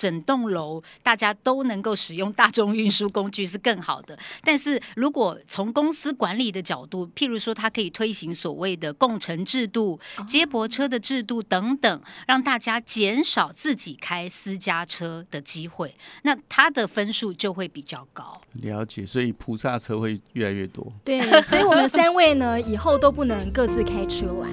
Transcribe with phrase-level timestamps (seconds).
[0.00, 4.18] 整栋楼大家都能够使用大众运输工具是更好的。
[4.42, 18.40] 但是如果从公司管理的角度，譬如说，它可以推行所谓的共乘制度、接驳车的制度等等，让大家减少自己开私家车的机会，那它的分数就会比较高。
[18.62, 20.90] 了解，所以菩萨车会越来越多。
[21.04, 24.48] 对，所以我们三位呢，以后都不能各自开车来。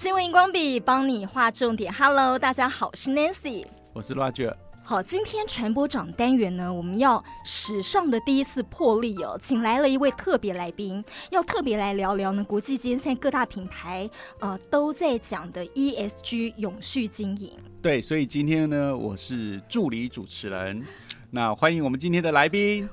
[0.00, 1.92] 新闻荧光笔帮你画重点。
[1.92, 4.54] Hello，大家好，我是 Nancy，我是 Roger。
[4.82, 14.08] 好，今天传播长单元呢，我们要史上的第一次破例哦，请来了一位特别来宾，要特别来聊聊呢，国际间现在各大品牌
[14.38, 17.52] 呃都在讲的 ESG 永续经营。
[17.82, 20.82] 对，所以今天呢，我是助理主持人，
[21.30, 22.88] 那欢迎我们今天的来宾。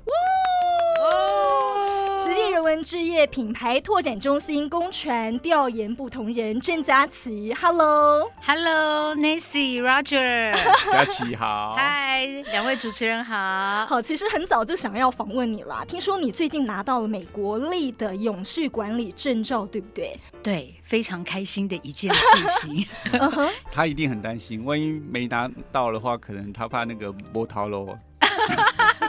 [2.77, 10.53] 文之夜品牌拓展中心公传调研部同仁郑佳琪，Hello，Hello，Nancy，Roger，
[10.91, 20.15] 佳 琪好，嗨，两位主持人好，好，其实很早就想要访问你了，听说你最近拿到了美国 LEED 的永续管理证照，对不对？
[20.43, 22.21] 对，非常开心的一件事
[22.61, 22.85] 情。
[23.73, 27.97] 他一定很担心，万一没拿到的话，可能他怕那个波涛喽。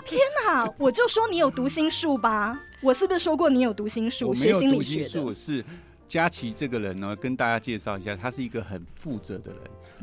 [0.09, 0.73] 天哪！
[0.79, 2.59] 我就说你有读心术吧？
[2.81, 4.29] 我是不是说过你有读心术？
[4.29, 5.35] 我学心理学的。
[5.35, 5.63] 是
[6.09, 9.61] 佳琪这个人呢，跟大家介绍一下，他是一个很负责的人。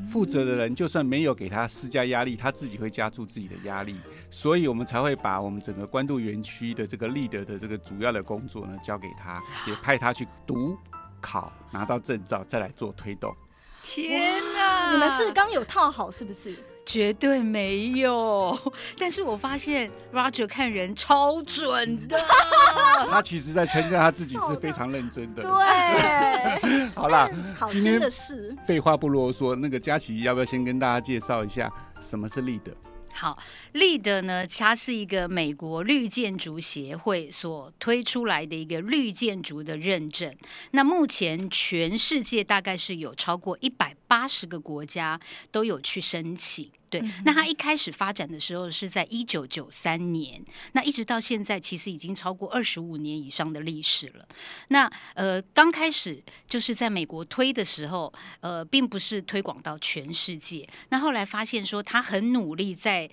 [0.07, 3.95] 负责的人，就算没有给他施加压力，他自己会加注自己的压力。
[4.29, 10.77] 所以我们才会把我们整个关渡园区的这个 LEED 的这个主要的工作呢，交给他，也派他去读
[11.19, 13.33] 考，拿到证照，再来做推动。
[13.81, 14.91] 天哪！
[14.91, 16.55] 你们是刚有套好是不是？
[16.85, 18.57] 绝对没有，
[18.97, 22.17] 但是我发现 Roger 看人超准的。
[23.09, 25.41] 他其实在称赞他自己是非常认真的。
[25.41, 28.55] 对， 好啦，好今天真的是。
[28.67, 32.61] 废话不啰嗦，那个佳琪要不要先跟大家介绍一下什么是 LEED？
[33.17, 33.39] 好
[33.73, 40.35] ，LEED 呢，它是一个美国绿建筑协会所推出来的一个绿建筑的认证。
[40.71, 45.17] 那目前全世界大概是有超过一百八十个国家
[45.49, 46.69] 都有去申请。
[46.99, 54.27] 对，那它一开始发展的时候是在一九九三年，那一直到现在其实已经超过二十五年以上的历史了。
[54.69, 60.67] 那呃，刚开始就是在美国推的时候，呃，并不是推广到全世界。
[60.89, 63.09] 那后来发现说，他很努力在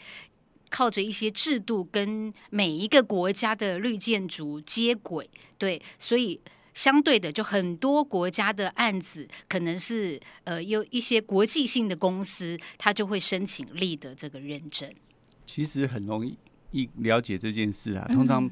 [0.70, 5.28] 靠着一些制度跟每一个国家的绿建筑接轨，
[5.58, 6.40] 对，所以。
[6.74, 14.90] 相对的，就很多国家的案子，可能是呃有一些国际性的公司，他就会申请 LEED 这个认证。
[15.44, 16.36] 其实很容易
[16.70, 18.06] 一了解这件事啊。
[18.12, 18.50] 通常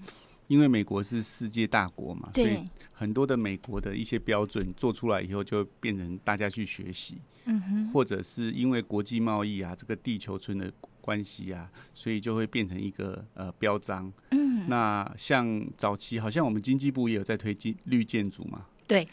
[0.49, 2.59] 因为美国是世界大国嘛，嗯、所以
[2.93, 7.19] 很多的美国的一些标准做出来以后，就变成大家去学习。
[7.47, 10.71] 嗯哼，或者是因为国际贸易啊，这个地球村的
[11.01, 14.13] 关系啊，所以就会变成一个呃标章。
[14.31, 14.69] 嗯。
[14.69, 18.67] 那像早期，好像我们经济部也有在推进绿建筑嘛？
[18.87, 19.09] 对，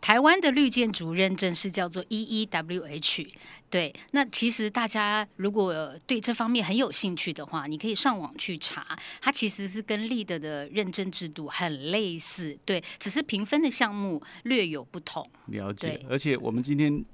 [0.00, 3.28] 台湾的绿建筑认证是叫做 EEWH。
[3.68, 15.28] 对，那其实大家如果对这方面很有兴趣的话，你可以上网去查，它其实是跟 LEED 的认证制度很类似，对，只是评分的项目略有不同。
[15.46, 17.04] 了解，而且我们今天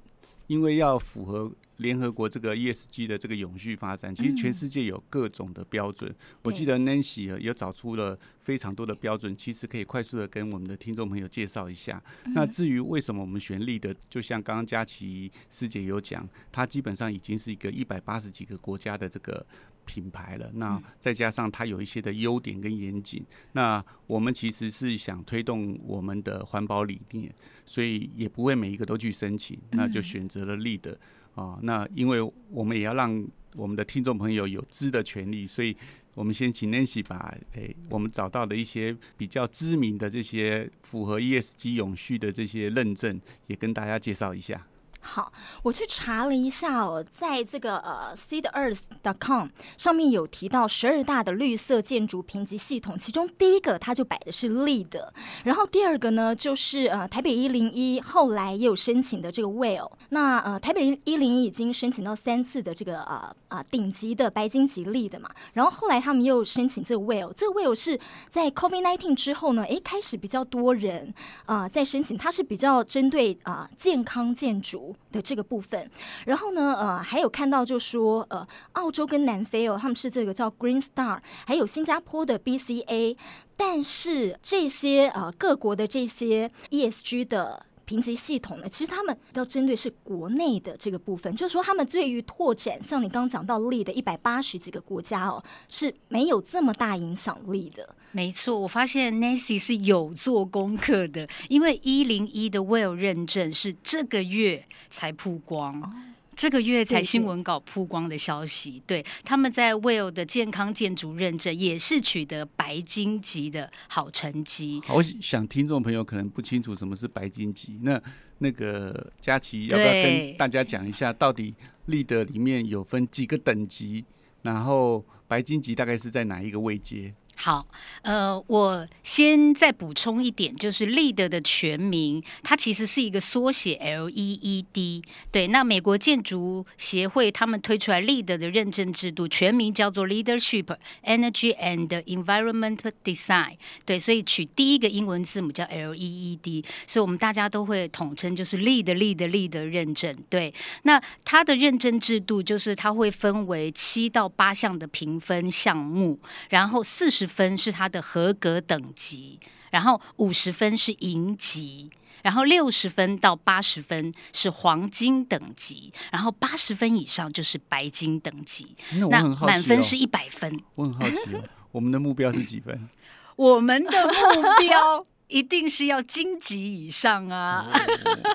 [0.51, 1.51] 因为要符合。
[1.81, 6.07] 联合国这个 ESG 的这个永续发展，其实全世界有各种的标准。
[6.11, 11.99] 嗯、我记得 Nancy 有找出了非常多的标准，其实可以快速的跟我们的听众朋友介绍一下。
[12.25, 19.43] 嗯、那至于为什么我们选 LEED，就像刚刚佳琪师姐有讲，它基本上已经是一个一百八十几个国家的这个
[19.85, 20.51] 品牌了。
[20.55, 27.33] 那再加上它有一些的优点跟严谨，那我们其实是想推动我们的环保理念，
[27.65, 30.95] 所以也不会每一个都去申请，那就选择了 LEED。
[31.33, 33.25] 啊、哦，那因为我们也要让
[33.55, 35.75] 我们的听众朋友有知的权利，所以
[36.13, 44.67] 我们先请 Nancy 把诶、欸、我们找到的一些比较知名的这些符合 ESG 永续的这些认证，也跟大家介绍一下。
[45.03, 45.33] 好，
[45.63, 55.01] 我去查了一下哦，在这个呃 seedearth.com 上面有提到十二大的绿色建筑评级系统，其中第一个它就摆的是 LEED，
[55.43, 67.99] 然后第二个呢就是呃台北一零一后来也有申请的这个 WELL，那呃台北一零一已经申请到三次的这个呃啊顶级的白金级 LEED 嘛，然后后来他们又申请这个 WELL，这个 WELL 是
[68.29, 71.13] 在 COVID-19 之后呢，诶开始比较多人
[71.47, 74.90] 啊、在申请，它是比较针对啊、健康建筑。
[75.11, 75.89] 的这个部分，
[76.25, 83.17] 然后呢，呃，还有看到就说，呃，澳洲跟南非哦，他们是这个叫 Green Star，还有新加坡的 BCA，
[83.55, 97.93] 但是这些呃各国的这些 ESG 的评级系统呢，其实他们要针对是国内的这个部分，就是说他们对于拓展，像你刚刚讲到 LEED 的一百八十几个国家哦，是没有这么大影响力的。
[98.13, 105.81] 没错，我发现 Nancy 是有做功课的，因为一零一的 WELL 认证是这个月才曝光。
[105.81, 105.91] 哦
[106.35, 114.81] 这个月才新闻稿曝光的消息，对，对，他们在 Will 的健康建筑认证也是取得白金级的好成绩。
[114.87, 118.01] 我想听众朋友可能不清楚什么是白金级，那
[118.39, 121.53] 那个佳琪要不要跟大家讲一下，到底
[121.87, 124.03] LEED 里面有分几个等级，
[124.41, 127.13] 然后白金级大概是在哪一个位阶？
[127.43, 127.65] 好，
[128.03, 135.03] 呃，我先再补充一点，就是 LEED 的全名，它其实是一个缩写，LEED。
[135.31, 140.65] 对，那美国建筑协会他们推出来 LEED 的认证制度，全名叫做 Leadership
[141.03, 143.57] Energy and Environment Design。
[143.87, 150.15] 对，所以取第一个英文字母叫 LEED，所以我们大家都会统称就是 LEED，LEED，LEED 认证。
[150.29, 150.53] 对，
[150.83, 159.39] 那它的认证制度就是它会分为七到八项的评分项目，然后四十分是它的合格等级，
[159.71, 161.89] 然后五十分是银级，
[162.21, 168.75] 然后六十分到八十分是黄金等级，然后八十分以上就是白金等级。
[168.95, 170.61] 那我很好奇哦，那满分是一百分。
[170.75, 171.41] 我很好奇哦，
[171.71, 172.89] 我们的目标是几分？
[173.37, 177.65] 我们的目标一定是要金级以上啊！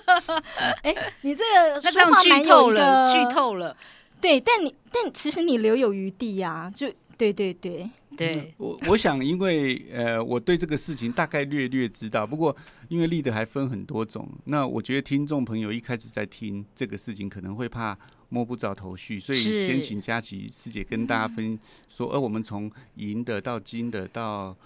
[0.83, 3.77] 哎，你这个那这样剧透了，剧透了。
[4.19, 7.89] 对，但你但其实你留有余地呀，就对对对。
[8.17, 12.27] 对，我我想，因为呃，我对这个事情大概略略知道。
[12.27, 12.57] 不过，
[12.89, 17.97] 因为 LEED 还分很多种，那我觉得听众朋友一开始在听这个事情，可能会怕
[18.29, 21.59] 摸不着头绪，所以先请佳琪师姐跟大家分
[21.89, 24.57] 说，而、呃、我们从银的到金的到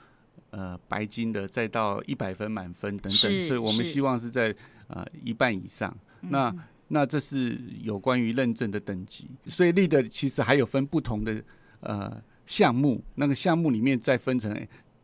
[0.50, 4.55] 呃白金的，再到一百分满分等等，所以我们希望是在
[4.87, 5.94] 呃一半以上。
[6.20, 6.55] 那
[6.88, 11.43] 那这是有关于认证的等级，所以 LEED 其实还有分不同的
[11.81, 12.23] 呃。
[12.50, 14.52] 项目那个项目里面再分成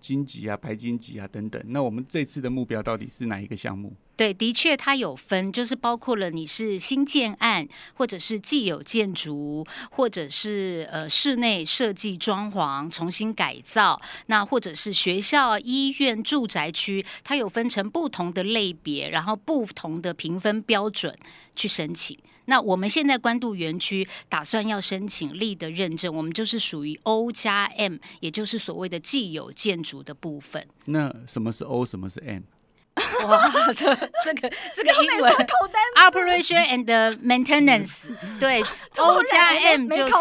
[0.00, 1.62] 金级啊、白金级啊等等。
[1.68, 3.94] 那我们这次的目标到底是哪一个项目？
[4.16, 21.14] 对，的确它有分，就是包括了你是新建案，或者是既有建筑，或者是呃室内设计装潢重新改造，那或者是学校、医院、住宅区，它有分成不同的类别，然后不同的评分标准
[21.54, 22.18] 去申请。
[22.46, 30.66] 那我们现在关渡园区打算要申请绿的认证，我们就是属于 O 加 M，也就是所谓的既有建筑的部分。
[30.86, 32.42] 那什么是 O，什么是 M？
[33.28, 33.94] 哇，这
[34.24, 35.32] 这个 这个英文
[35.96, 38.08] Operation and Maintenance，
[38.40, 38.62] 对，
[38.96, 40.12] O 加 M 就是，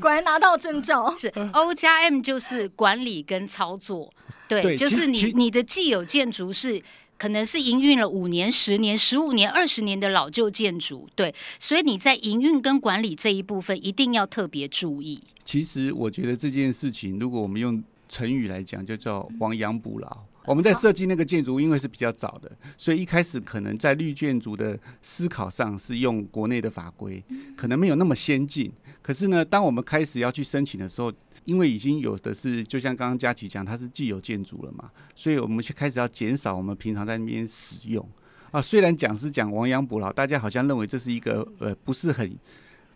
[0.00, 1.14] 果然拿到证照。
[1.16, 4.12] 是 O 加 M 就是管理跟操作，
[4.48, 6.82] 对，对就是你你的既有建筑是。
[7.20, 15.22] 可能是营运了五年、十年、十五年、二十年的老旧建筑，对，所以你在营运跟管理这一部分一定要特别注意。
[15.44, 20.16] 其实我觉得这件事情，如果我们用成语来讲，就叫亡羊补牢。
[20.46, 27.22] 我们在设计那个建筑，因为是比较早的，所以一开始可能在绿建筑的思考上是用国内的法规，
[27.56, 28.72] 可能没有那么先进。
[29.02, 31.12] 可是呢，当我们开始要去申请的时候，
[31.44, 38.06] 因为已经有的是，就像刚刚佳琪讲，它是既有建筑了嘛，所以我们就开始要减少我们平常在那边使用
[38.50, 38.60] 啊。
[38.60, 42.36] 虽然讲是讲亡羊补牢，大家好像认为这是一个呃不是很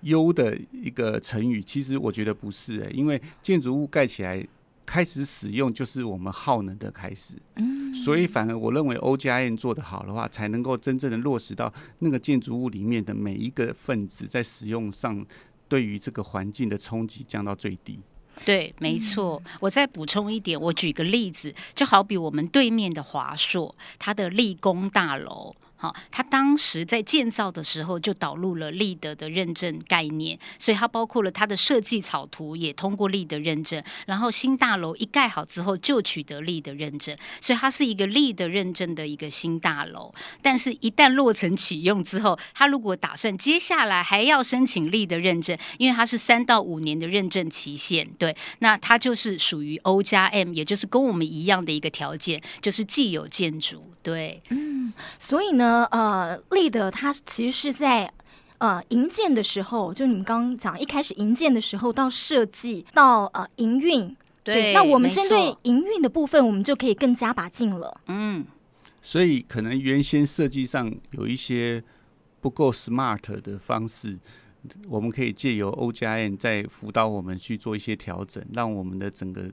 [0.02, 4.46] 优的一个成语，其实我觉得不是诶、欸，因为建筑物盖起来
[4.86, 7.36] 开始使用就是我们耗能的开始，
[8.04, 15.24] 所以反而我认为 O 加 M 做得好的话，才能够真正的落实到那个建筑物里面的每一个分子在使用上，
[15.68, 17.98] 对于这个环境的冲击降到最低。
[18.44, 19.40] 对，没错。
[19.60, 25.54] 我再补充一点，我举个例子，就好比我们对面的华硕，它的立功大楼。
[25.84, 40.14] 好，他当时在建造的时候就导入了立德的认证概念，所以它包括了它的设计草图也通过立德认证，然后新大楼一盖好之后就取得立德认证，所以它是一个立德认证的一个新大楼。
[40.40, 55.73] 但是，一旦落成启用之后，他如果打算接下来还要申请立德认证，因为它是三到五年的认证期限，对，那它就是属于 O 加 M，也就是跟我们一样的一个条件，就是既有建筑，对，嗯，所以呢。
[55.90, 58.12] 呃，LEED 它其实是在
[58.58, 68.00] 呃营建的时候，就你们刚刚讲一开始营建的时候，到设计到呃营运，对，那我们针对营运的部分，我们就可以更加把劲了。
[68.06, 68.44] 嗯，
[69.02, 71.82] 所以可能原先设计上有一些
[72.40, 74.18] 不够 smart 的方式，
[74.88, 79.50] 我们可以借由 O 加 N 再辅导我们去做一些调整，让我们的整个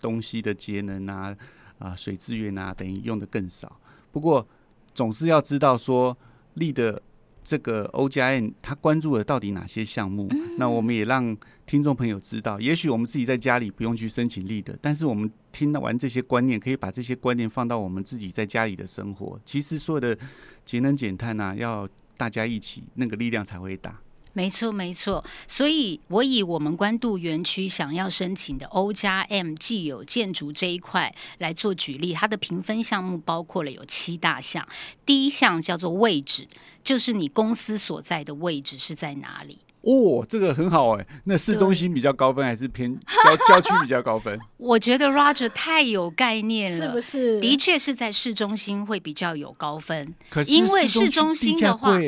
[0.00, 1.34] 东西的节能啊
[1.78, 3.80] 啊水资源啊等于用的更少。
[4.12, 4.46] 不过
[4.94, 6.16] 总是要知道说
[6.54, 7.02] 立的
[7.42, 10.28] 这个 O 加 N，他关注的到底哪些项目？
[10.30, 11.36] 嗯、那我们也让
[11.66, 19.38] 听众朋友知道，也许我们自己在家里不用去申请立的，但是我们听完这些观念，可以把这些观念放到我们自己在家里的生活。
[19.44, 20.16] 其实所有的
[20.64, 21.86] 节能减碳啊，要
[22.16, 24.00] 大家一起，那个力量才会大。
[24.34, 25.24] 没错，没错。
[25.46, 34.68] 所以，我以我们官渡园区想要申请的 O 加 M 既有建筑这一块来做举例，它的评分项目包括了有七大项。
[35.06, 36.48] 第一项叫做位置，
[36.82, 39.60] 就是你公司所在的位置是在哪里。
[39.84, 41.06] 哦，这个很好哎。
[41.24, 44.38] 那市中心比较高分，还是偏郊 郊区比较高分？
[44.56, 47.40] 我觉得 Roger 太有概念了，是不是？
[47.40, 50.14] 的确是在市中心会比较有高分。
[50.30, 51.98] 可是因为市中心的话，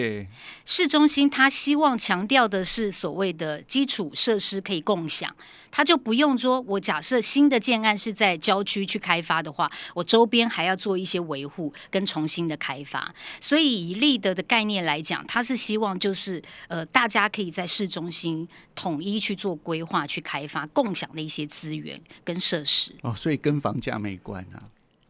[0.65, 5.35] 市中心他希望强调的是所谓的基础设施可以共享。
[5.77, 13.15] 他就不用说，我假设新的建案是在郊区去开发的话，我周边还要做一些维护跟重新的开发。
[13.43, 22.91] 所以以立德的概念来讲，他是希望就是呃，大家可以在市中心统一去做规划、去开发共享的一些资源跟设施。
[23.03, 24.57] 哦，所以跟房价没关啊。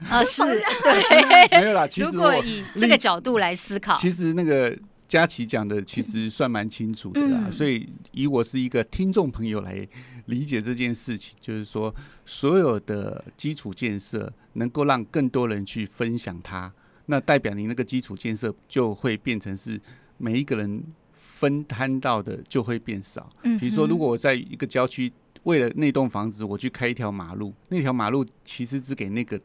[0.09, 1.87] 啊、呃，是对，没有啦。
[1.87, 7.43] 其实如果以这个角度来思考，其实那个佳琪讲的其实算蛮清楚的啦。
[7.47, 9.87] 嗯、所以以我是一个听众朋友来。
[10.27, 16.73] 理解这件事情，就是说，所有的基础建设能够让更多人去分享它，
[17.07, 19.81] 那代表你那个基础建设就会变成是
[20.19, 20.83] 每一个人
[21.15, 23.31] 分摊到的就会变少。
[23.43, 25.13] 嗯，比如说，如果我在一个郊区，
[25.45, 29.41] 为了那栋房子，我去开一条马路，那条马路其实只给那个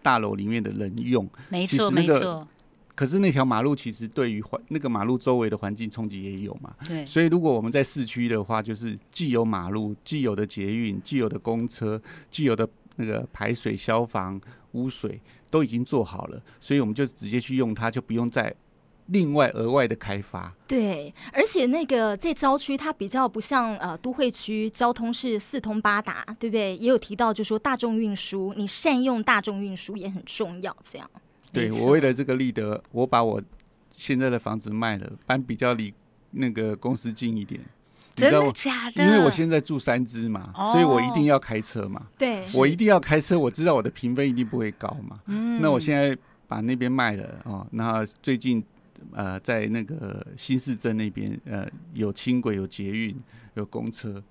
[0.00, 1.28] 大楼里面的人用。
[1.48, 2.46] 没错，没错。
[3.00, 6.74] 可是那条马路其实对于环那个马路周围的环境冲击也有嘛？
[6.86, 7.06] 对。
[7.06, 11.98] 所以如果我们在市区的话，就是既有马路、既有的捷运、既有的公车、
[12.30, 14.38] 既有的那个排水、消防、
[14.72, 15.18] 污水
[15.50, 18.54] 都已经做好了，所以我们就直接去用它，就不用再
[19.06, 20.54] 另外额外的开发。
[20.68, 26.76] 对，而且那个在郊区，它比较不像呃都会区，交通是四通八达，对不对？
[26.76, 31.10] 也有提到，就是说大众运输，你善用大众运输也很重要，这样。
[31.52, 33.42] 对，我为了这个立德，我把我
[33.90, 35.92] 现在的房子卖了，搬比较离
[36.30, 37.60] 那个公司近一点。
[38.16, 39.04] 真的假的？
[39.04, 42.06] 因为我现在住三芝嘛，哦、所以我一定要开车嘛。
[42.18, 45.20] 对，我一定要开车，我知道我的评分一定不会高嘛。
[45.26, 45.60] 嗯。
[45.60, 46.16] 那我现在
[46.46, 48.62] 把那边卖了哦，那最近
[49.12, 53.16] 呃在那个新市镇那边呃有轻轨、有捷运、
[53.54, 54.22] 有公车。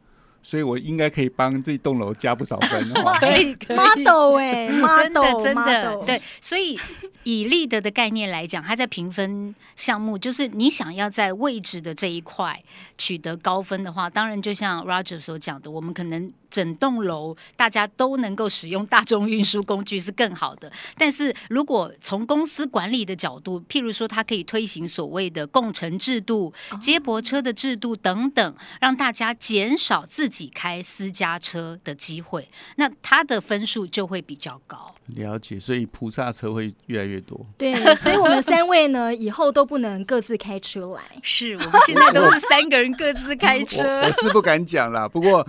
[0.41, 3.13] 所以我应该可以帮这栋楼加不少分哦。
[3.19, 3.77] 可以，可以。
[3.77, 4.67] model 哎，
[5.03, 6.21] 真的真的对。
[6.41, 6.79] 所以
[7.23, 12.61] 以立德的概念来讲，它在评分项目，就是你想要在位置的这一块
[12.97, 16.31] 取得高分的话，当然就像 Roger 所讲的，我们可能。
[16.49, 34.95] 整栋楼大家都能够使用大众运输工具是更好的，但是如果从公司管理的角度，譬如说它可以推行所谓的共乘制度、接驳车的制度等等，让大家减少自己开私家车的机会，那它的分数就会比较高。
[35.15, 37.45] 了解，所以菩萨车会越来越多。
[37.57, 41.01] 对，所以我们三位呢，以后都不能各自开车来。
[41.23, 43.83] 是我们现在都是 三个人各自开车。
[43.83, 45.45] 我，我是不敢讲啦，不过。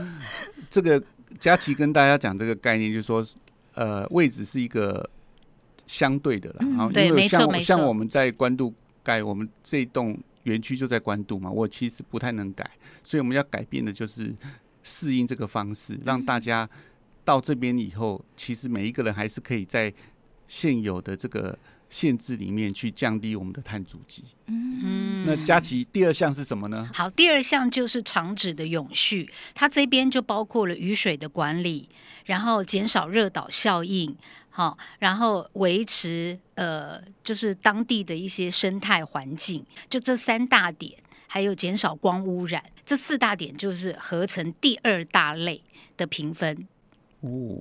[0.71, 1.03] 这个
[1.39, 3.23] 佳琪跟大家讲这个概念，就是说，
[3.75, 5.11] 呃，位置是一个
[5.87, 6.59] 相对的啦。
[6.61, 8.73] 然后、嗯，因为像像我们在关渡
[9.03, 12.71] 盖，我们这栋园区就在关渡嘛，我其实不太能改，
[13.05, 14.35] 所以我们要改变的就是
[14.83, 16.67] 适应这个方式，让大家
[17.25, 19.93] 到这边以后，其实每一个人还是可以在
[20.47, 21.59] 现有的这个。
[21.91, 24.25] 限制里面去降低我们的碳足迹。
[24.47, 26.89] 嗯，那佳琪第二项是什么呢？
[26.95, 31.89] 好，第二项就是长址的永续，它这边就包括了雨水的管理，
[32.25, 34.17] 然后减少热岛效应，
[34.49, 45.61] 好，然后维持呃，就是当地的一些生态环境，就这三大点，还有减少光污染，这四大点就是合成第二大类
[45.97, 46.69] 的评分。
[47.21, 47.61] 哦，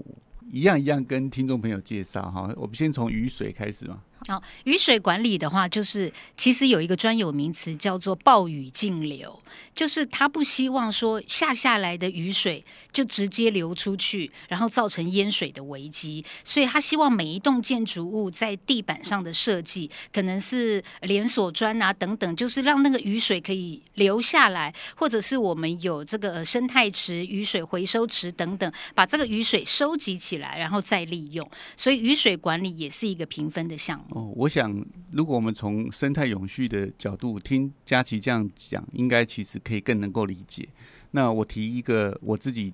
[0.52, 4.02] 一样一样跟听众朋友介绍哈，我们先从雨水开始嘛。
[4.28, 9.42] 好，雨水管理的话，就是其实有一个专有名词叫做暴雨径流，
[9.74, 31.50] 就是他不希望说下下来的雨水就直接流出去，然后造成淹水的危机，所以他希望每一栋建筑物在地板上的设计可能是连锁砖啊等等，就是让那个雨水可以流下来，或者是我们有这个生态池、雨水回收池等等，把这个雨水收集起来，然后再利用。
[31.78, 34.09] 所以雨水管理也是一个评分的项目。
[34.12, 40.68] 哦，我想，如果我们从生态永续的角度听佳琪这样讲，应该其实可以更能够理解。
[41.12, 42.74] 那我提一个我自己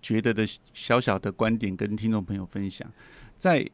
[0.00, 2.90] 觉得的小小的观点，跟听众朋友分享。
[3.38, 3.68] 在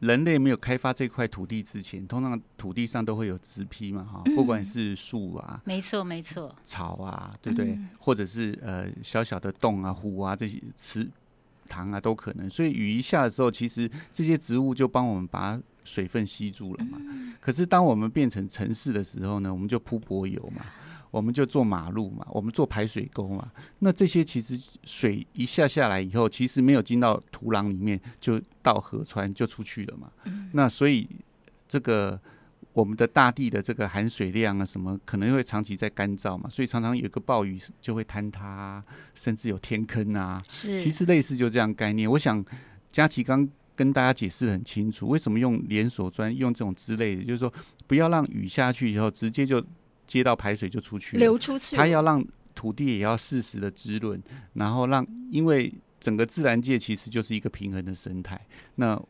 [0.00, 7.72] 人类没有开发这块土地之前，通常土地上都会有植被嘛，哈，不管是树啊，没错没错，草啊，对不对？
[7.72, 11.08] 嗯、或者是呃小小的洞啊、湖啊这些池
[11.68, 12.50] 塘啊都可能。
[12.50, 16.98] 所以雨一下的时候，其实这些植物就帮我们把水分吸住了嘛。
[17.40, 20.64] 可是当我们变成城市的时候呢，我们就铺柏油嘛。
[21.12, 23.52] 我们就做马路嘛，我们做排水沟嘛。
[23.80, 30.10] 那这些其实水一下下来以后，其实没有进到土壤里面，就到河川就出去了嘛。
[30.24, 31.06] 嗯、那所以
[31.68, 32.18] 这个
[32.72, 38.82] 我们的大地的这个含水量啊，什么可能会长期在干燥嘛，所以常常有个暴雨就会坍塌，
[39.14, 40.42] 甚至有天坑啊。
[40.48, 42.10] 是，其实类似就这样概念。
[42.10, 42.42] 我想
[42.90, 47.52] 佳琪刚跟大家解释很清楚，为什么用连锁砖用这种之类的，就是说
[47.86, 49.64] 不要让雨下去以后直接就。
[50.04, 51.74] 接到排水就出去，流出去。
[51.74, 52.22] 它要让
[52.54, 54.20] 土地也要适时的滋润，
[54.52, 58.38] 然后让，因为整个自然界其实就是一个平衡的生态。
[58.74, 59.00] 那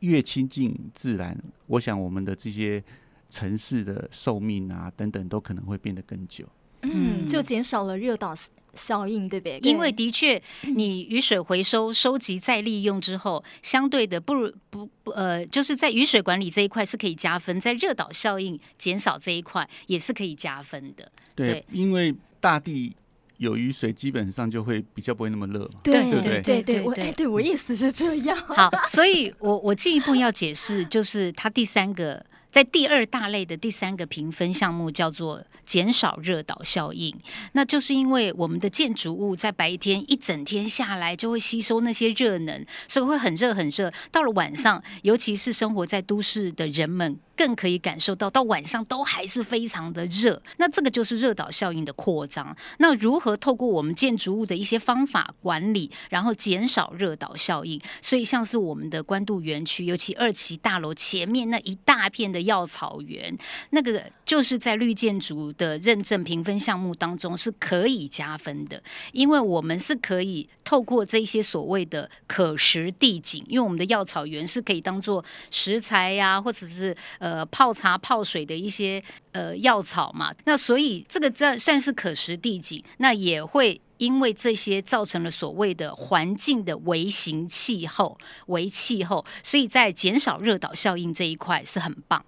[0.00, 1.36] 越亲近自然，
[1.66, 2.80] 我想我们的这些
[3.28, 6.46] 城市的寿命啊等等，都可能会变得更久。
[6.82, 8.34] 嗯，就减少了热岛
[8.74, 9.58] 效应，对不对？
[9.62, 10.40] 因为的确，
[10.76, 21.10] 你雨水回收、收集再利用之后，相对的不如不不呃，就是在雨水管理这一块是可以加分，在热岛效应减少这一块也是可以加分的。
[21.34, 22.94] 对，对因为大地
[23.38, 25.68] 有雨水，基本上就会比较不会那么热。
[25.82, 28.36] 对对对对对，对，我哎，对我意思是这样。
[28.36, 32.24] 好，所以我我进一步要解释，就是它第三个。
[32.50, 37.14] 在第二大类的第三个评分项目叫做减少热岛效应，
[37.52, 43.92] 那就是因为我们的建筑物在白天一整天下来就会吸收那些热能，所以会很热很热。
[44.10, 47.18] 到了晚上，尤其是生活在都市的人们。
[47.38, 50.42] 更可以感受到，到晚上都还是非常的热。
[50.56, 52.56] 那这个就是热岛效应的扩张。
[52.78, 57.80] 那如何透过我们建筑物的一些方法管理，然后减少热岛效应？
[58.02, 63.38] 所以像是我们的关渡园区，尤其二期大楼前面那一大片的药草园，
[63.70, 68.82] 那个就是在绿建筑的认证评分项目当中是可以加分的，
[69.12, 77.27] 因为我们是可以透过这些所谓的可食地景，因为我们的药草园是可以当做食材呀、或者是呃。
[77.28, 92.24] 呃，泡茶泡水的一些呃药草嘛，那所以这个这算是可食地景，那也会因为这些造成了所谓的环境的微型气候、微气候，所以在减少热岛效应这一块是很棒。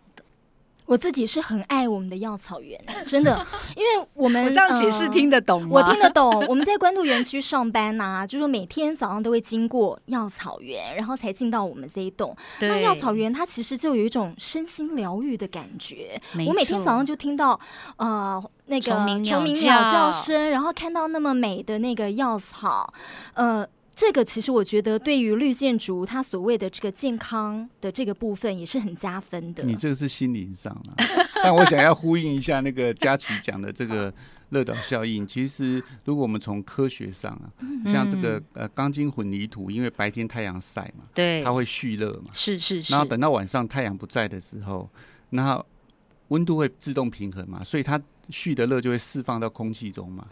[0.90, 2.76] 我自己是很爱我们的药草园，
[3.07, 3.46] 真的，
[3.79, 5.68] 因为我们我这样解释听得懂吗？
[5.70, 6.44] 呃，我听得懂。
[6.50, 12.37] 我们在关渡园区上班呐，啊，就是每天早上都会经过药草园，然后才进到我们这一栋。
[12.59, 16.20] 那药草园它其实就有一种身心疗愈的感觉。
[16.48, 17.61] 我每天早上就听到
[17.96, 22.92] 呃那个虫鸣鸟叫声，然后看到那么美的那个药草，
[23.35, 23.64] 呃。
[24.00, 29.62] 这个其实我觉得，对于绿建筑它所谓的这个健康的这个部分，也是很加分的。
[29.62, 31.04] 你这个是心灵上啊，
[31.44, 34.10] 但我想要呼应一下那个佳琪讲的这个
[34.48, 35.26] 热岛效应。
[35.26, 37.52] 其实，如果我们从科学上啊，
[37.84, 42.94] 像这个呃钢筋混凝土，因为白天太阳晒嘛，对，它会蓄热嘛，是是是。
[42.94, 44.88] 然后等到晚上太阳不在的时候，
[45.28, 45.62] 那
[46.28, 50.26] 温度会自动平衡嘛，所以它蓄的热就会释放到空气中嘛，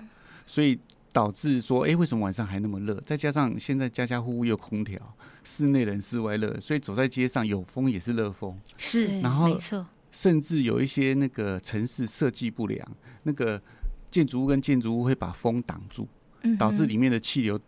[0.46, 0.80] 所以。
[1.12, 2.94] 导致说，哎、欸，为什么晚上还那么热？
[3.06, 5.00] 再加上现在家家户户有空调，
[5.42, 8.56] 室内冷室外热，所以走在街上有风也是热风。
[8.76, 12.86] 是，然后没错，甚至有一些那个城市设计不良，
[13.22, 13.60] 那个
[14.10, 16.06] 建筑物跟建筑物会把风挡住，
[16.58, 17.58] 导致里面的气流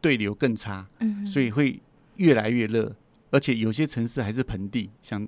[0.00, 0.86] 对流更差，
[1.24, 1.80] 所以会
[2.16, 2.94] 越来越热。
[3.30, 5.26] 而且有些城市还是盆地，像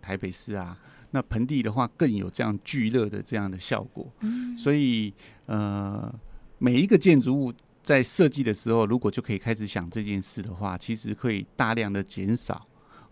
[0.00, 0.78] 台北市啊，
[1.10, 4.10] 那盆地的话更有这样聚热的这样的效果。
[4.56, 5.12] 所以
[5.46, 6.14] 呃。
[6.58, 12.66] 每一个建筑物在设计的时候，如果就可以开始想这件事的话，其实可以大量的减少。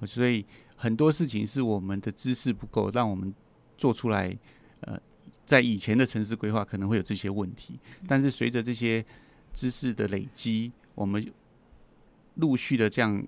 [0.07, 0.45] 所以
[0.77, 3.33] 很多事情是我们的知识不够，让我们
[3.77, 4.37] 做出来。
[4.81, 4.99] 呃，
[5.47, 7.79] 在以前的城市规划可能会有这些问题，
[8.09, 9.05] 但是随着这些
[9.53, 11.33] 知识的累积，我们
[12.37, 13.25] 陆续的这样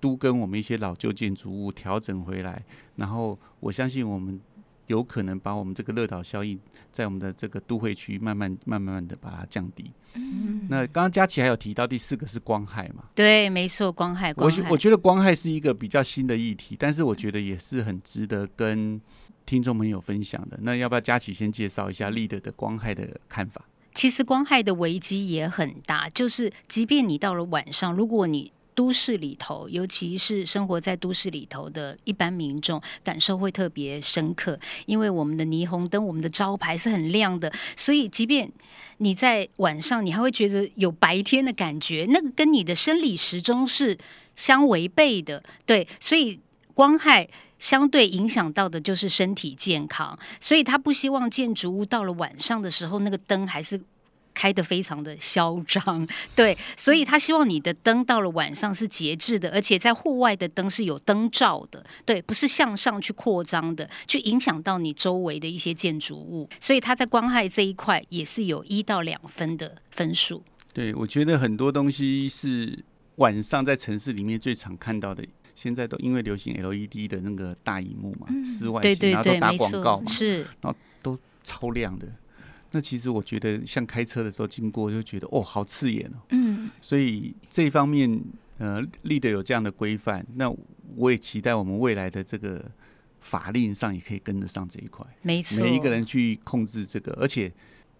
[0.00, 2.64] 都跟我们一些老旧建筑物调整回来，
[2.96, 4.40] 然后我相信我们。
[4.86, 6.58] 有可能把我们这个热岛效应
[6.92, 9.90] 在我们的这个都会区慢慢、慢慢、的把它降低。
[10.14, 13.04] 嗯，那刚刚佳琪还有提到第四个是光害嘛？
[13.14, 14.32] 对，没错，光害。
[14.32, 14.62] 光害。
[14.62, 19.00] 我我觉得光害是一个比较新的议题，但是我觉得也是很值得跟
[19.44, 20.58] 听众朋友分享的。
[20.62, 23.64] 那要不要佳琪先介绍一下 LEED 的光害的看法？
[23.92, 38.50] 其实光害的危机也很大，就是即便你到了晚上，如果你都市里头，尤其是生活在都市里头的一般民众，感受会特别深刻，因为我们的霓虹灯、我们的招牌是很亮的，所以即便
[38.98, 43.96] 你在晚上，你还会觉得有白天的感觉，那个跟你的生理时钟是
[44.34, 45.42] 相违背的。
[45.64, 46.40] 对，所以
[46.74, 53.80] 光害相对影响到的就是身体健康，所以他不希望建筑物到了晚上的时候，那个灯还是。
[54.34, 70.42] 开得非常的嚣张， 对，所以他希望你的灯到了晚上是节制的，而且在户外的灯是有灯罩的，对，不是向上去扩张的，去影响到你周围的一些建筑物，所以他在光害这一块也是有一到两分的分数。
[70.72, 72.84] 对，我觉得很多东西是
[73.16, 82.08] 晚上在城市里面最常看到的，现在都因为流行 LED 的那个大荧幕嘛，室外型，然后都打广告嘛，是，然后都超亮的。
[82.74, 86.18] 那其实我觉得，像开车的时候经过，就觉得哦，好刺眼哦。
[86.30, 88.20] 嗯，所以这一方面，
[88.58, 90.52] 呃，立的有这样的规范，那
[90.96, 92.68] 我也期待我们未来的这个
[93.20, 95.06] 法令上也可以跟得上这一块。
[95.22, 97.52] 没错，每一个人去控制这个，而且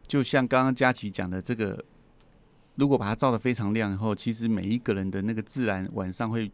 [0.09, 1.85] 就像刚刚佳琪讲的，这个
[2.75, 6.51] 如果把它照得非常亮以后，其实每一个人的那个自然晚上会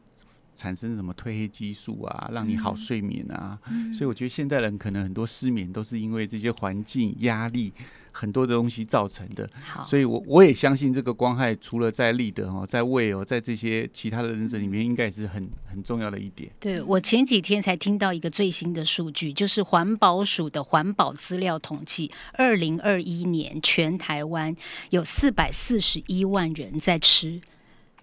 [0.57, 3.59] 产生什么褪黑激素啊，让你好睡眠啊。
[3.71, 7.73] 嗯，所以我觉得现代人可能很多失眠都是因为这些环境压力。
[8.13, 9.49] 很多的东西造成的，
[9.85, 16.51] 所以我我也相信这个光害，除了在立德哦，在胃哦，在这些其他的认证里面，应该也是很很重要的一点。
[16.59, 24.57] 对，我前几天才听到一个最新的数据，就是环保署的环保资料统计，二零二一年全台湾
[24.91, 27.41] 有四百四十一万人在吃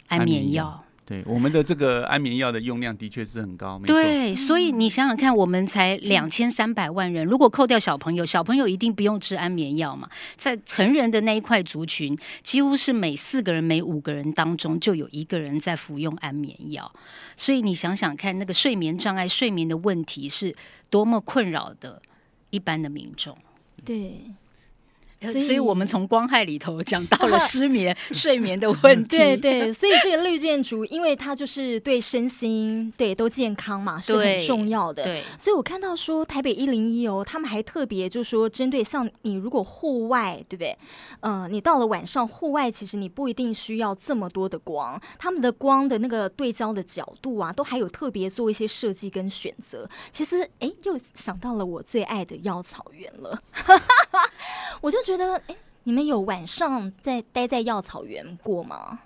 [0.08, 0.86] 安眠药。
[1.08, 10.10] 对，我们的这个安眠药的用量的确是很高，对，所以你想想看，我们才两千三百万人，如果扣掉小朋友，小朋友一定不用吃安眠药嘛。
[10.36, 16.94] 在成人的那一块族群，几乎是每四个人、每五个人当中就有一个人在服用安眠药。
[17.38, 20.54] 所以你想想看，那个睡眠障碍、睡眠的问题是
[20.90, 22.02] 多么困扰的
[22.50, 23.38] 一般的民众。
[23.86, 24.12] 对。
[25.20, 29.18] 所以，所以我们从光害里头讲到了失眠、 睡眠的问题。
[29.18, 35.04] 对对，所以这个绿建筑，因为它就是对身心对都健康嘛，是很重要的。
[35.04, 40.78] 对，所以我看到说台北一零一哦，他们还特别就说，针对像你如果户外，对不对？
[41.22, 49.90] 呃，你到了晚上户外，其实你不一定需要这么多的光，他们的光的那个对焦的角度啊，都还有特别做一些设计跟选择。
[50.12, 53.42] 其实，哎，又想到了我最爱的药草园了，
[54.80, 55.07] 我就。
[55.08, 59.00] 觉得哎，你们有晚上在待在药草园过吗？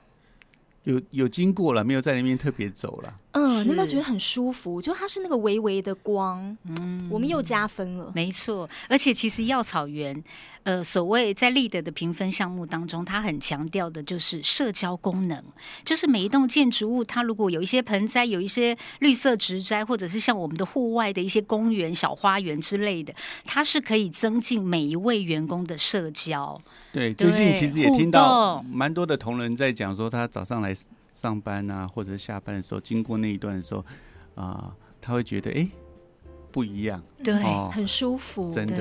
[0.86, 3.20] 有有经过了，没有在那边特别走了。
[3.34, 4.82] 嗯，你有没有觉得很舒服？
[4.82, 8.12] 就它是那个微微的光，嗯，我们又加分了。
[8.16, 10.24] 没错，而且其实药草园，
[10.64, 15.44] 呃，所谓在立德的评分项目当中，它很强调的就是社交功能，
[15.84, 23.14] 就是每一栋建筑物，它如果有一些盆栽，有一些绿色植栽，或者是像我们的户外的一些公园、小花园之类的，
[23.46, 26.62] 它是可以增进每一位员工的社交。
[26.92, 30.76] 对，最近其实也听到蛮多的同仁在讲说，他早上来。
[31.14, 33.82] 上班啊，或者下班的时候，经过那一段的时候，
[34.34, 35.72] 啊、呃，他会觉得哎、欸，
[36.52, 38.78] 不一样，对，哦、很舒服，真的。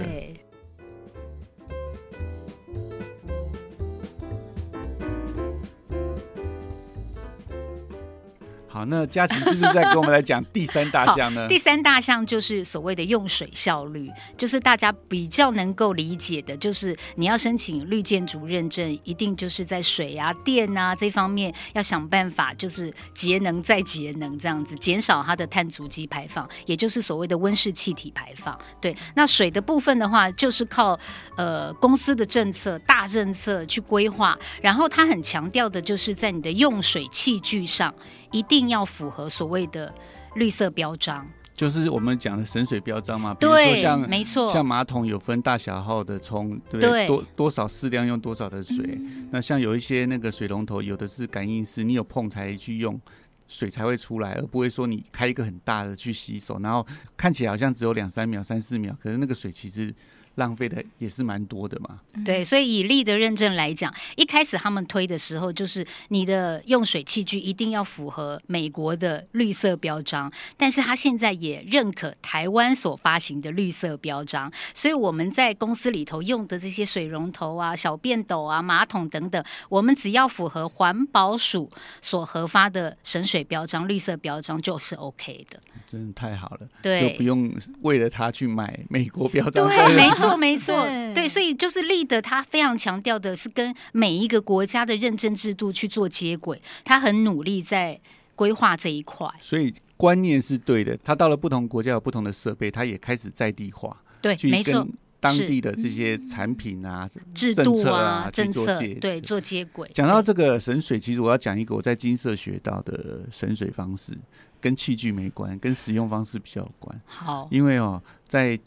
[8.80, 11.46] 好，那佳琪是不是在跟我们来讲第三大项呢？
[11.48, 28.58] 第三大项就是所谓的用水效率，就是大家比较能够理解的，就是你要申请绿建筑认证，一定就是在水啊、电啊这方面要想办法，就是节能再节能，这样子减少它的碳足迹排放，也就是所谓的温室气体排放。
[28.80, 30.98] 对，那水的部分的话，就是靠
[31.36, 37.94] 呃公司的政策、大政策去规划，然后它很强调的就是在你的用水器具上。
[38.32, 39.92] 一定要符合所谓的
[40.34, 43.34] 绿色标章，就是我们讲的省水标章嘛。
[43.34, 44.52] 比如说像，没错。
[44.52, 46.90] 像马桶有分大小号的冲，对不对？
[46.90, 48.98] 对多多少适量用多少的水。
[48.98, 49.28] 嗯。
[49.30, 53.00] 那像有一些那个水龙头，有的是感应式，你有碰才去用，
[53.46, 59.94] 水才会出来，而不会说你开一个很大的去洗手，然后看起来好像只有两三秒、三四秒，可是那个水其实。
[60.36, 62.00] 浪费的也是蛮多的嘛。
[62.24, 85.60] 对，所以以力的认证来讲，一开始他们推的时候，就是你的用水器具一定要符合美国的绿色标章，但是他现在也认可台湾所发行的绿色标章，所以我们在公司里头用的这些水龙头啊、小便斗啊、马桶等等，我们只要符合环保署所核发的省水标章、绿色标章就是 OK 的。
[85.86, 89.68] 真的太好了，对，就不用为了他去买美国标章。
[89.68, 98.00] 对， 没错， 没错，对，对，所以就是立德，他非常强调的是跟每一个国家的认证制度去做接轨，他很努力在
[98.34, 99.28] 规划这一块。
[99.40, 104.86] 所以观念是对的，他到了不同国家有不同的设备，他也开始在地化，对，没错。
[105.22, 109.86] 当地的这些产品啊、制度啊、政策对做接轨。
[109.92, 114.16] 讲到这个神水，其实我要讲一个我在金色学到的神水方式，
[114.62, 116.98] 跟器具没关，跟使用方式比较有关。
[117.04, 118.58] 好，因为哦，在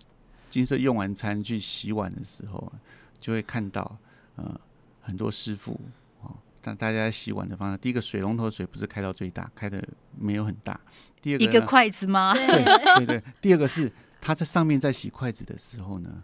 [0.54, 2.72] 金色用完餐去洗碗的时候，
[3.20, 3.98] 就会看到
[4.36, 4.56] 呃
[5.02, 5.80] 很多师傅
[6.22, 9.84] 哦，但大家洗碗的方式，第一个水龙头水不是开到最大，开的
[10.16, 10.80] 没有很大。
[11.24, 12.36] 第二个一个筷子吗？
[12.36, 12.64] 对
[12.98, 13.24] 对对。
[13.42, 16.24] 第二个是他在上面在洗筷子的时候呢。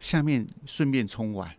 [0.00, 1.50] 下面顺便冲碗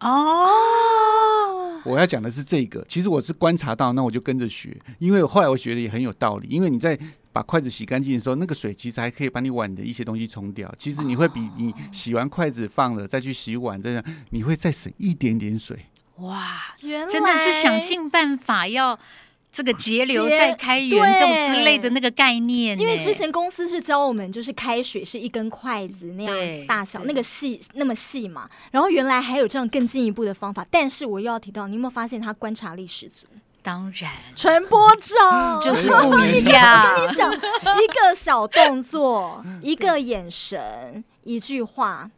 [0.00, 2.84] 哦，我要讲的是这个。
[2.88, 6.48] 其实我是观察到，那我就跟着学，因为后来我学的也很有道理。
[6.48, 6.98] 因为你在
[7.34, 10.72] 把筷子洗干净的时候，那个水其实还可以把你碗的一些东西冲掉。
[10.78, 15.76] 其实你会比你洗完筷子放了再去洗碗这样，你会再省一点点水。
[16.18, 18.98] 哇，原来真的是想尽办法要。
[19.56, 28.50] 这个节流再开源这种之类的那个概念，因为之前公司是教我们，就是开水是一根筷子那样大小，那个细那么细嘛。
[28.72, 33.28] 然后原来还有这样更进一步的方法，但是我又要提到，你有没有发现他观察力十足？
[33.64, 36.84] 当然，传播照 就是不一样。
[36.84, 42.10] 我跟你讲，一个小动作， 一个眼神，一句话，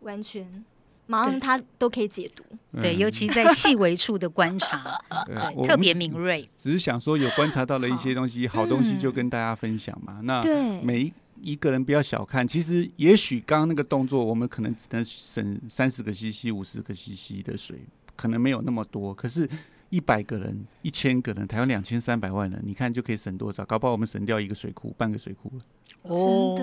[0.00, 0.64] 完全。
[1.06, 2.44] 马上他都可以解读，
[2.80, 6.48] 对，尤其在细微处的观察， 对，特别敏锐。
[6.56, 10.20] 只是想说有观察到了一些东西，好东西就跟大家分享嘛。
[10.22, 10.40] 那
[10.82, 11.12] 每一
[11.42, 17.80] 一个人不要小看，其实也许刚刚那个动作，我们可能只能省三十个 CC、五十个 CC 的水，
[18.14, 19.12] 可能没有那么多。
[19.12, 19.50] 可是，
[19.90, 23.64] 一百个人、一千个人，台湾两千三百万人，你看就可以省多少？
[23.64, 25.64] 搞不好我们省掉一个水库、半个水库了。
[26.02, 26.54] 哦，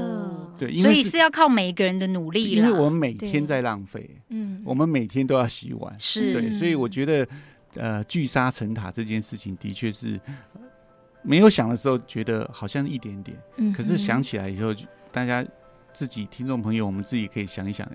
[0.58, 6.34] 真的，对，所以是要靠每一个人的努力，因为我们每天在浪费，嗯，我们每天都要洗碗，是。
[6.34, 7.28] 对，所以我觉得，
[7.76, 10.20] 呃，聚沙成塔这件事情的确是
[11.22, 14.74] 没有想的时候觉得好像一点点，嗯，可是想起来以后，
[15.12, 15.46] 大家
[15.92, 17.88] 自己听众朋友，我们自己可以想一想，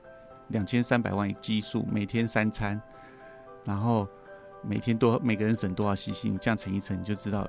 [0.48, 2.80] 两千三百万基数，每天三餐，
[3.64, 4.06] 然后
[4.62, 7.48] 每天都每个人省多少 CC，你这样乘一乘，你就知道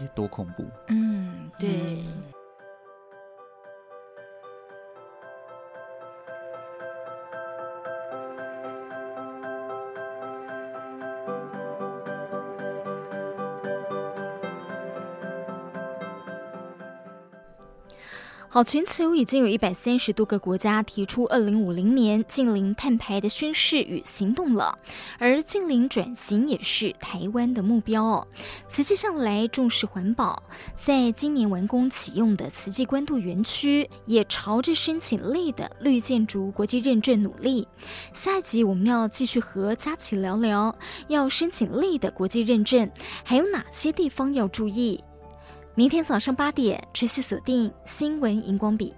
[0.00, 0.64] 有多恐怖。
[0.88, 2.04] 嗯，对。
[18.54, 24.78] 好，全球已经有一百三十多个国家提出二零五零年净零碳排的宣誓与行动了，
[25.18, 28.24] 而净零转型也是台湾的目标哦。
[28.68, 30.40] 慈济向来重视环保，
[30.76, 37.66] 在今年完工启用的慈济关渡园区，也朝着申请类的绿建筑国际认证努力。
[38.12, 40.72] 下一集我们要继续和佳琪聊聊，
[41.08, 42.88] 要申请类的国际认证，
[43.24, 45.02] 还有哪些地方要注意？
[45.76, 48.94] 明天早上八点，持续锁定新闻荧光笔。